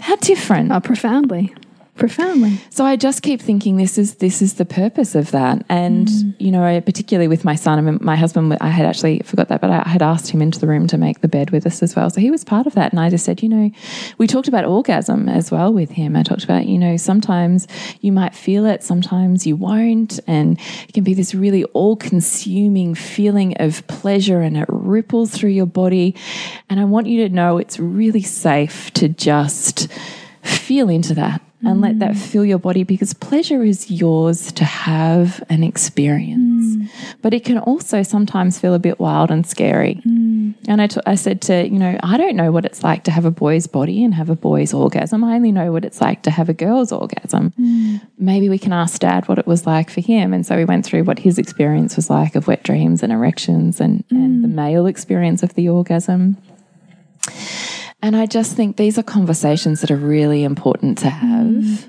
[0.00, 0.72] How different.
[0.72, 1.54] Oh, profoundly.
[1.98, 2.60] Profoundly.
[2.70, 6.34] So I just keep thinking this is this is the purpose of that, and mm.
[6.38, 8.56] you know, particularly with my son, I mean, my husband.
[8.60, 11.22] I had actually forgot that, but I had asked him into the room to make
[11.22, 12.08] the bed with us as well.
[12.08, 13.70] So he was part of that, and I just said, you know,
[14.16, 16.14] we talked about orgasm as well with him.
[16.14, 17.66] I talked about, you know, sometimes
[18.00, 20.56] you might feel it, sometimes you won't, and
[20.88, 26.14] it can be this really all-consuming feeling of pleasure, and it ripples through your body.
[26.70, 29.88] And I want you to know it's really safe to just
[30.42, 32.16] feel into that and let that mm.
[32.16, 36.76] fill your body because pleasure is yours to have and experience.
[36.76, 36.88] Mm.
[37.20, 40.00] But it can also sometimes feel a bit wild and scary.
[40.06, 40.54] Mm.
[40.68, 43.24] And I I said to, you know, I don't know what it's like to have
[43.24, 45.24] a boy's body and have a boy's orgasm.
[45.24, 47.52] I only know what it's like to have a girl's orgasm.
[48.18, 50.32] Maybe we can ask dad what it was like for him.
[50.32, 53.80] And so we went through what his experience was like of wet dreams and erections
[53.80, 56.36] and, and the male experience of the orgasm.
[58.00, 61.88] And I just think these are conversations that are really important to have.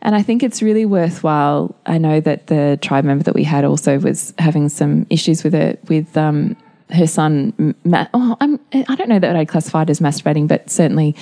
[0.00, 1.74] And I think it's really worthwhile.
[1.86, 5.54] I know that the tribe member that we had also was having some issues with
[5.54, 6.56] it with um,
[6.92, 7.74] her son.
[7.84, 11.14] Ma- oh, I'm, I don't know that I'd classify as masturbating, but certainly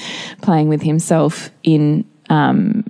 [0.43, 2.85] playing with himself in um,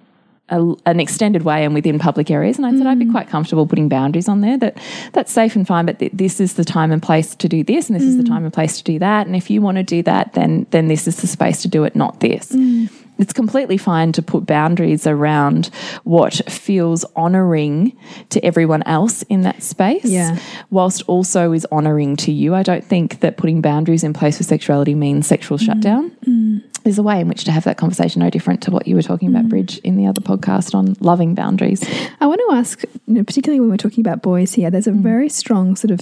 [0.51, 2.57] a, an extended way and within public areas.
[2.57, 3.13] And I said I'd be mm.
[3.13, 4.57] quite comfortable putting boundaries on there.
[4.59, 4.79] That
[5.13, 7.89] that's safe and fine, but th- this is the time and place to do this,
[7.89, 8.29] and this is the mm.
[8.29, 9.27] time and place to do that.
[9.27, 11.85] And if you want to do that, then then this is the space to do
[11.85, 12.53] it, not this.
[12.53, 12.91] Mm.
[13.19, 15.71] It's completely fine to put boundaries around
[16.05, 17.97] what feels honouring
[18.31, 20.39] to everyone else in that space, Yeah.
[20.71, 22.55] whilst also is honouring to you.
[22.55, 26.13] I don't think that putting boundaries in place for sexuality means sexual shutdown
[26.89, 29.03] there's a way in which to have that conversation no different to what you were
[29.03, 29.51] talking about mm.
[29.51, 31.87] bridge in the other podcast on loving boundaries.
[32.19, 34.93] I want to ask, you know, particularly when we're talking about boys here, there's a
[34.93, 35.03] mm.
[35.03, 36.01] very strong sort of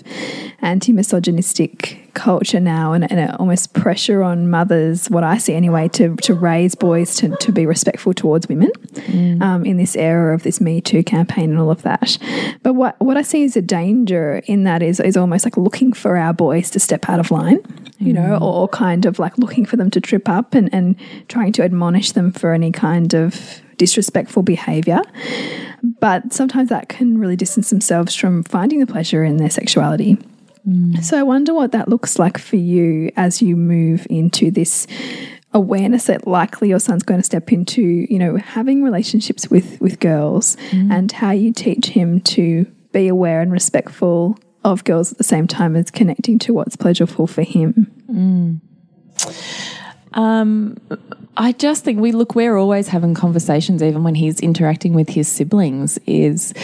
[0.61, 6.15] anti misogynistic culture now and, and almost pressure on mothers, what I see anyway, to,
[6.17, 9.43] to raise boys to, to be respectful towards women mm.
[9.43, 12.17] um, in this era of this Me Too campaign and all of that.
[12.63, 15.93] But what, what I see as a danger in that is, is almost like looking
[15.93, 17.59] for our boys to step out of line,
[17.99, 20.97] you know, or, or kind of like looking for them to trip up and, and
[21.29, 25.03] trying to admonish them for any kind of disrespectful behavior
[26.01, 30.17] but sometimes that can really distance themselves from finding the pleasure in their sexuality.
[30.67, 31.03] Mm.
[31.03, 34.87] So I wonder what that looks like for you as you move into this
[35.53, 40.01] awareness that likely your son's going to step into, you know, having relationships with with
[40.01, 40.93] girls mm.
[40.93, 45.47] and how you teach him to be aware and respectful of girls at the same
[45.47, 47.87] time as connecting to what's pleasurable for him.
[48.11, 48.61] Mm.
[50.17, 50.79] Um,
[51.37, 55.29] I just think we look, we're always having conversations, even when he's interacting with his
[55.29, 56.55] siblings, is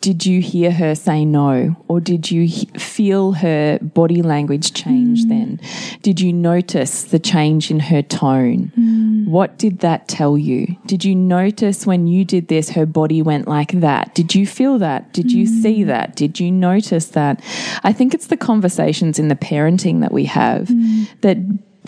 [0.00, 1.76] did you hear her say no?
[1.88, 5.28] Or did you feel her body language change mm.
[5.28, 5.60] then?
[6.00, 8.72] Did you notice the change in her tone?
[8.78, 9.26] Mm.
[9.26, 10.76] What did that tell you?
[10.86, 14.14] Did you notice when you did this, her body went like that?
[14.14, 15.12] Did you feel that?
[15.12, 15.62] Did you mm.
[15.62, 16.16] see that?
[16.16, 17.42] Did you notice that?
[17.84, 20.68] I think it's the conversations in the parenting that we have
[21.20, 21.36] that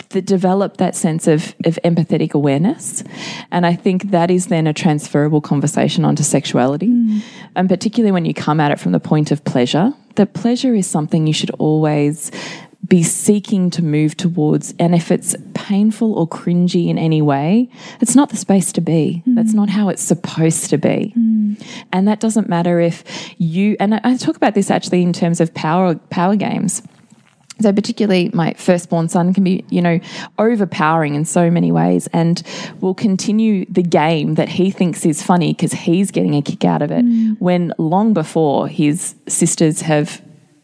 [0.09, 3.03] that develop that sense of, of empathetic awareness.
[3.51, 6.87] And I think that is then a transferable conversation onto sexuality.
[6.87, 7.21] Mm.
[7.55, 10.87] And particularly when you come at it from the point of pleasure, that pleasure is
[10.87, 12.31] something you should always
[12.87, 14.73] be seeking to move towards.
[14.77, 17.69] And if it's painful or cringy in any way,
[18.01, 19.23] it's not the space to be.
[19.25, 19.35] Mm.
[19.35, 21.13] That's not how it's supposed to be.
[21.17, 21.65] Mm.
[21.93, 23.03] And that doesn't matter if
[23.37, 26.81] you, and I, I talk about this actually in terms of power, power games.
[27.61, 29.99] So particularly my firstborn son can be, you know,
[30.39, 32.41] overpowering in so many ways and
[32.81, 36.81] will continue the game that he thinks is funny because he's getting a kick out
[36.81, 37.39] of it mm.
[37.39, 40.21] when long before his sisters have,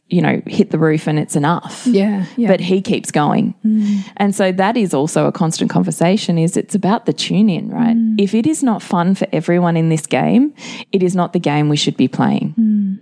[0.07, 1.85] you know, hit the roof and it's enough.
[1.85, 2.47] Yeah, yeah.
[2.47, 3.53] But he keeps going.
[3.63, 4.03] Mm.
[4.17, 7.95] And so that is also a constant conversation is it's about the tune in, right?
[7.95, 8.15] Mm.
[8.17, 10.55] If it is not fun for everyone in this game,
[10.91, 12.99] it is not the game we should be playing.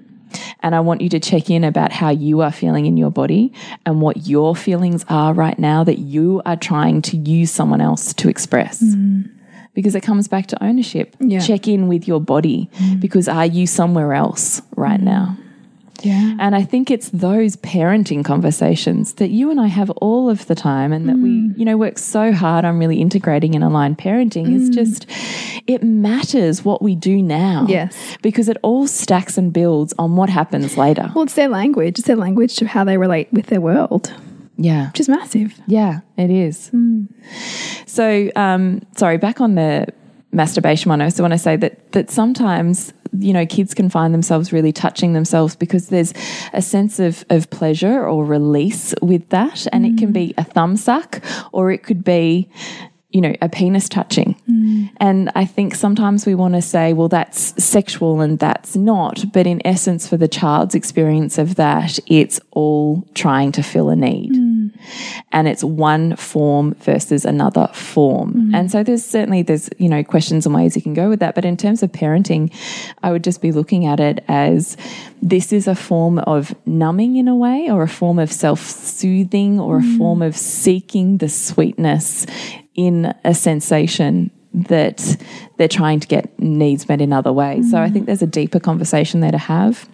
[0.61, 3.53] And I want you to check in about how you are feeling in your body
[3.85, 8.13] and what your feelings are right now that you are trying to use someone else
[8.15, 8.81] to express.
[8.81, 9.29] Mm.
[9.73, 11.15] Because it comes back to ownership.
[11.19, 11.39] Yeah.
[11.39, 12.99] Check in with your body mm.
[12.99, 15.03] because are you somewhere else right mm.
[15.03, 15.37] now?
[16.01, 16.35] Yeah.
[16.39, 20.55] And I think it's those parenting conversations that you and I have all of the
[20.55, 21.57] time and that we, Mm.
[21.57, 24.55] you know, work so hard on really integrating in aligned parenting Mm.
[24.55, 25.05] is just,
[25.67, 27.65] it matters what we do now.
[27.67, 27.95] Yes.
[28.21, 31.11] Because it all stacks and builds on what happens later.
[31.15, 31.99] Well, it's their language.
[31.99, 34.13] It's their language to how they relate with their world,
[34.57, 34.87] Yeah.
[34.87, 35.53] which is massive.
[35.67, 36.71] Yeah, it is.
[37.85, 39.87] So, um, sorry, back on the
[40.31, 44.13] masturbation one, I also want to say that that sometimes you know kids can find
[44.13, 46.13] themselves really touching themselves because there's
[46.53, 50.33] a sense of of pleasure or release with that, and it can be mm.
[50.37, 52.49] a thumb suck or it could be
[53.09, 54.35] you know a penis touching.
[54.49, 54.89] Mm.
[54.97, 59.31] And I think sometimes we want to say, well, that's sexual and that's not.
[59.31, 63.95] But in essence, for the child's experience of that, it's all trying to fill a
[63.95, 64.71] need mm.
[65.37, 68.33] And it's one form versus another form.
[68.33, 68.55] Mm-hmm.
[68.55, 71.35] And so there's certainly there's you know questions and ways you can go with that,
[71.35, 72.51] but in terms of parenting,
[73.03, 74.77] I would just be looking at it as
[75.21, 79.77] this is a form of numbing in a way or a form of self-soothing or
[79.77, 79.97] a mm-hmm.
[79.99, 82.25] form of seeking the sweetness
[82.73, 85.17] in a sensation that
[85.57, 87.69] they're trying to get needs met in other ways.
[87.69, 87.93] So I mm-hmm.
[87.93, 89.87] think there's a deeper conversation there to have.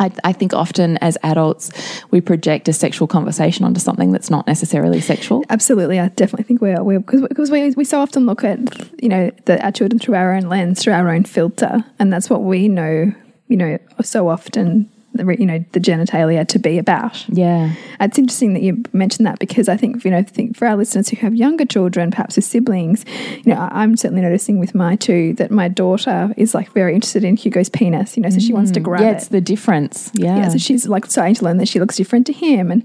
[0.00, 1.70] I, I think often as adults,
[2.10, 5.44] we project a sexual conversation onto something that's not necessarily sexual.
[5.50, 7.00] Absolutely, I definitely think we are.
[7.00, 8.58] Because we, we so often look at
[9.02, 12.28] you know the, our children through our own lens, through our own filter, and that's
[12.28, 13.12] what we know.
[13.48, 17.24] You know, so often the you know the genitalia to be about.
[17.28, 17.72] Yeah.
[18.00, 21.08] It's interesting that you mentioned that because I think you know think for our listeners
[21.08, 23.04] who have younger children, perhaps with siblings,
[23.44, 27.24] you know, I'm certainly noticing with my two that my daughter is like very interested
[27.24, 28.16] in Hugo's penis.
[28.16, 29.16] You know, so she wants to grab Yeah, it.
[29.16, 30.10] it's the difference.
[30.14, 30.36] Yeah.
[30.36, 32.84] Yeah, so she's like starting to learn that she looks different to him, and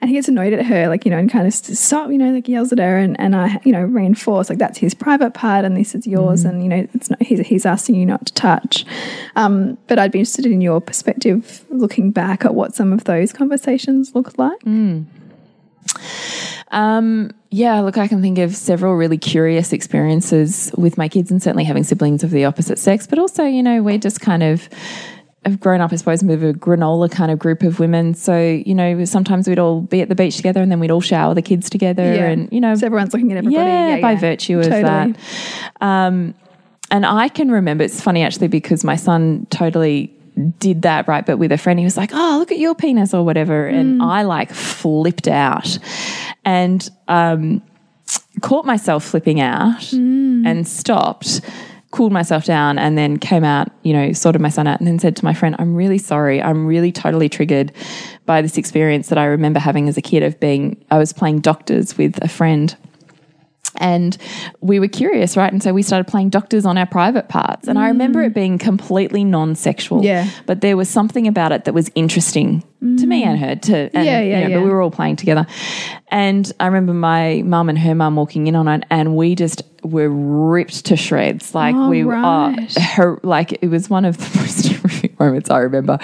[0.00, 2.18] and he gets annoyed at her, like you know, and kind of st- stop, you
[2.18, 5.34] know, like yells at her, and and I, you know, reinforce like that's his private
[5.34, 8.26] part, and this is yours, and you know, it's not he's he's asking you not
[8.26, 8.84] to touch.
[9.36, 13.32] Um, but I'd be interested in your perspective, looking back at what some of those
[13.32, 14.60] conversations looked like.
[16.70, 21.42] Um, yeah, look, I can think of several really curious experiences with my kids and
[21.42, 24.68] certainly having siblings of the opposite sex, but also, you know, we're just kind of
[25.46, 28.12] have grown up, I suppose, with a granola kind of group of women.
[28.12, 31.00] So, you know, sometimes we'd all be at the beach together and then we'd all
[31.00, 33.64] shower the kids together and, you know, so everyone's looking at everybody.
[33.64, 34.18] yeah, Yeah, by yeah.
[34.20, 34.82] virtue of Totally.
[34.82, 35.16] that.
[35.80, 36.34] Um,
[36.90, 40.14] and I can remember, it's funny actually because my son totally
[40.58, 41.24] did that, right?
[41.24, 43.66] But with a friend, he was like, oh, look at your penis or whatever.
[43.66, 45.78] And I like flipped out
[46.44, 47.62] and um,
[48.40, 51.40] caught myself flipping out and stopped.
[51.90, 54.98] Cooled myself down and then came out, you know, sorted my son out and then
[54.98, 56.42] said to my friend, I'm really sorry.
[56.42, 57.72] I'm really totally triggered
[58.26, 61.40] by this experience that I remember having as a kid of being, I was playing
[61.40, 62.76] doctors with a friend
[63.78, 64.16] and
[64.60, 65.52] we were curious, right?
[65.52, 67.68] And so we started playing doctors on our private parts.
[67.68, 70.04] And I remember it being completely non sexual.
[70.04, 70.28] Yeah.
[70.46, 74.06] But there was something about it that was interesting to me and her to and,
[74.06, 74.56] Yeah, you yeah, know, yeah.
[74.58, 75.46] but we were all playing together.
[76.08, 79.62] And I remember my mum and her mum walking in on it and we just
[79.82, 81.54] were ripped to shreds.
[81.56, 82.58] Like Oh, we right.
[82.76, 85.98] uh, her like it was one of the most horrific moments I remember.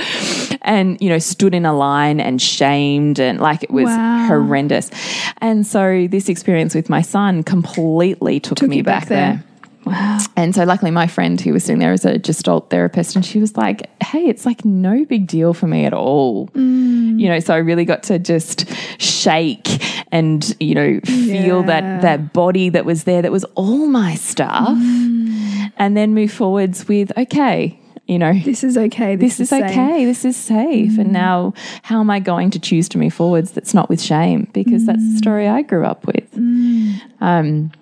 [0.62, 4.26] And, you know, stood in a line and shamed and like it was Wow.
[4.28, 4.90] horrendous.
[5.38, 9.32] And so this experience with my son completely took, me back, back there.
[9.34, 9.44] there.
[9.86, 10.18] Wow.
[10.34, 13.38] And so, luckily, my friend who was sitting there as a gestalt therapist, and she
[13.38, 17.20] was like, "Hey, it's like no big deal for me at all." Mm.
[17.20, 18.64] You know, so I really got to just
[18.98, 19.68] shake
[20.10, 21.66] and you know feel Yeah.
[21.66, 25.70] that that body that was there, that was all my stuff, mm.
[25.76, 29.16] and then move forwards with, okay, you know, This is okay.
[29.16, 29.64] this is safe.
[29.64, 30.04] okay.
[30.04, 30.98] This is safe.
[30.98, 31.12] And mm.
[31.12, 34.48] now, how am I going to choose to move forwards that's not with shame?
[34.52, 35.18] Because that's the mm.
[35.18, 36.30] story I grew up with.
[36.32, 37.00] Mm.
[37.20, 37.72] Um,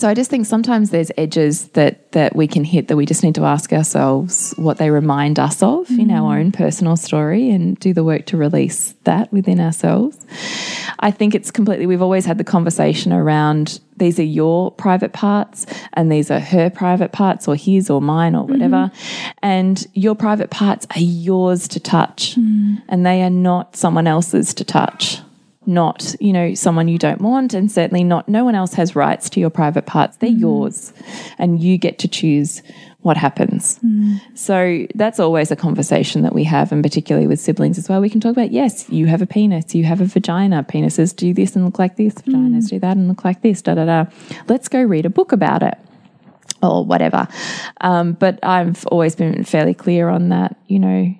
[0.00, 3.22] so I just think sometimes there's edges that that we can hit that we just
[3.22, 6.40] need to ask ourselves what they remind us of in our mm.
[6.40, 10.18] own personal story and do the work to release that within ourselves.
[11.00, 15.66] I think it's completely, we've always had the conversation around these are your private parts
[15.92, 18.90] and these are her private parts or his or mine or whatever.
[18.92, 19.28] Mm-hmm.
[19.42, 22.82] And your private parts are yours to touch mm.
[22.88, 25.20] and they are not someone else's to touch.
[25.68, 29.28] Not, you know, someone you don't want, and certainly not, no one else has rights
[29.30, 30.16] to your private parts.
[30.16, 30.40] They're mm-hmm.
[30.40, 30.94] yours,
[31.36, 32.62] and you get to choose
[33.00, 33.78] what happens.
[33.80, 34.34] Mm-hmm.
[34.34, 38.00] So that's always a conversation that we have, and particularly with siblings as well.
[38.00, 40.64] We can talk about yes, you have a penis, you have a vagina.
[40.64, 42.32] Penises do this and look like this, mm-hmm.
[42.32, 44.10] vaginas do that and look like this, da da da.
[44.48, 45.76] Let's go read a book about it
[46.62, 47.28] or whatever.
[47.82, 50.56] Um, but I've always been fairly clear on that.
[50.66, 51.14] You know,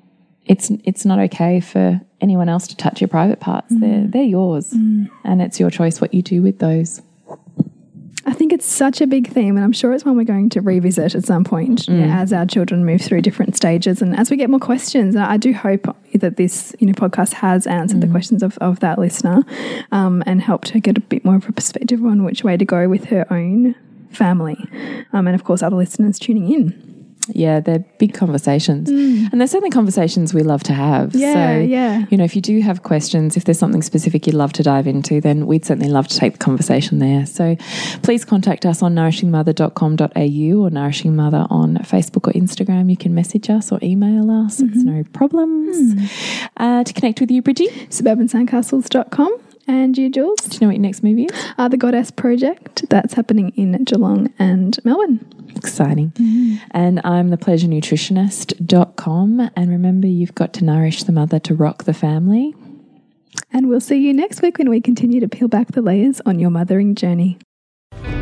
[0.49, 3.67] it's it's not okay for anyone else to touch your private parts.
[3.71, 7.01] They're they're yours, and it's your choice what you do with those.
[8.27, 10.61] I think it's such a big theme, and I'm sure it's one we're going to
[10.61, 12.13] revisit at some point Mm.
[12.15, 15.17] as our children move through different stages and as we get more questions.
[15.17, 18.03] I do hope that this you know podcast has answered Mm.
[18.03, 19.45] the questions of, of that listener
[19.93, 22.65] um, and helped her get a bit more of a perspective on which way to
[22.67, 23.75] go with her own
[24.11, 24.59] family,
[25.13, 26.88] um, and of course other listeners tuning in.
[27.35, 29.31] Yeah, they're big conversations, mm.
[29.31, 31.15] and they're certainly conversations we love to have.
[31.15, 32.07] Yeah, so, yeah.
[32.11, 34.87] You know, if you do have questions, if there's something specific you'd love to dive
[34.87, 37.27] into, then we'd certainly love to take the conversation there.
[37.27, 37.57] So,
[38.03, 42.91] please contact us on nourishingmother.com.au or Nourishing Mother on Facebook or Instagram.
[42.91, 44.61] You can message us or email us.
[44.61, 44.97] It's mm-hmm.
[44.97, 45.95] no problems.
[45.95, 46.63] Hmm.
[46.63, 49.48] Uh, to connect with you, Bridgie, Suburbansandcastles.com.
[49.69, 50.41] And you, Jules?
[50.41, 51.33] do you know what your next movie is?
[51.59, 55.21] Uh, the Goddess Project that's happening in Geelong and Melbourne.
[55.55, 56.11] Exciting.
[56.71, 59.51] And I'm thepleasurenutritionist.com.
[59.55, 62.55] And remember, you've got to nourish the mother to rock the family.
[63.53, 66.39] And we'll see you next week when we continue to peel back the layers on
[66.39, 67.37] your mothering journey.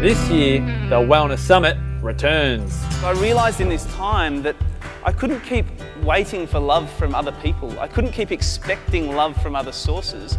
[0.01, 2.77] This year, the Wellness Summit returns.
[3.05, 4.57] I realized in this time that
[5.05, 5.67] I couldn't keep
[6.03, 7.79] waiting for love from other people.
[7.79, 10.37] I couldn't keep expecting love from other sources.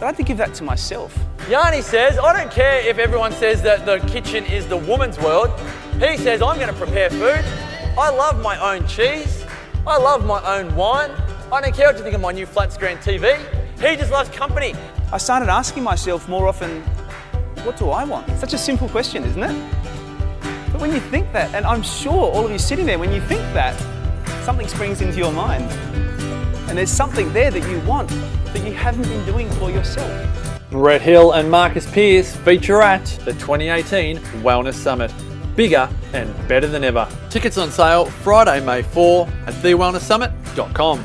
[0.00, 1.14] But I had to give that to myself.
[1.46, 5.50] Yanni says, I don't care if everyone says that the kitchen is the woman's world.
[6.00, 7.44] He says, I'm going to prepare food.
[7.98, 9.44] I love my own cheese.
[9.86, 11.10] I love my own wine.
[11.52, 13.38] I don't care what you think of my new flat screen TV.
[13.74, 14.74] He just loves company.
[15.12, 16.80] I started asking myself more often,
[17.66, 18.26] what do I want?
[18.38, 19.72] Such a simple question, isn't it?
[20.72, 23.20] But when you think that, and I'm sure all of you sitting there, when you
[23.20, 23.78] think that,
[24.46, 25.68] something springs into your mind.
[26.70, 30.60] And there's something there that you want that you haven't been doing for yourself.
[30.70, 35.12] Brett Hill and Marcus Pierce feature at the 2018 Wellness Summit.
[35.56, 37.08] Bigger and better than ever.
[37.28, 41.04] Tickets on sale Friday, May 4 at thewellnesssummit.com.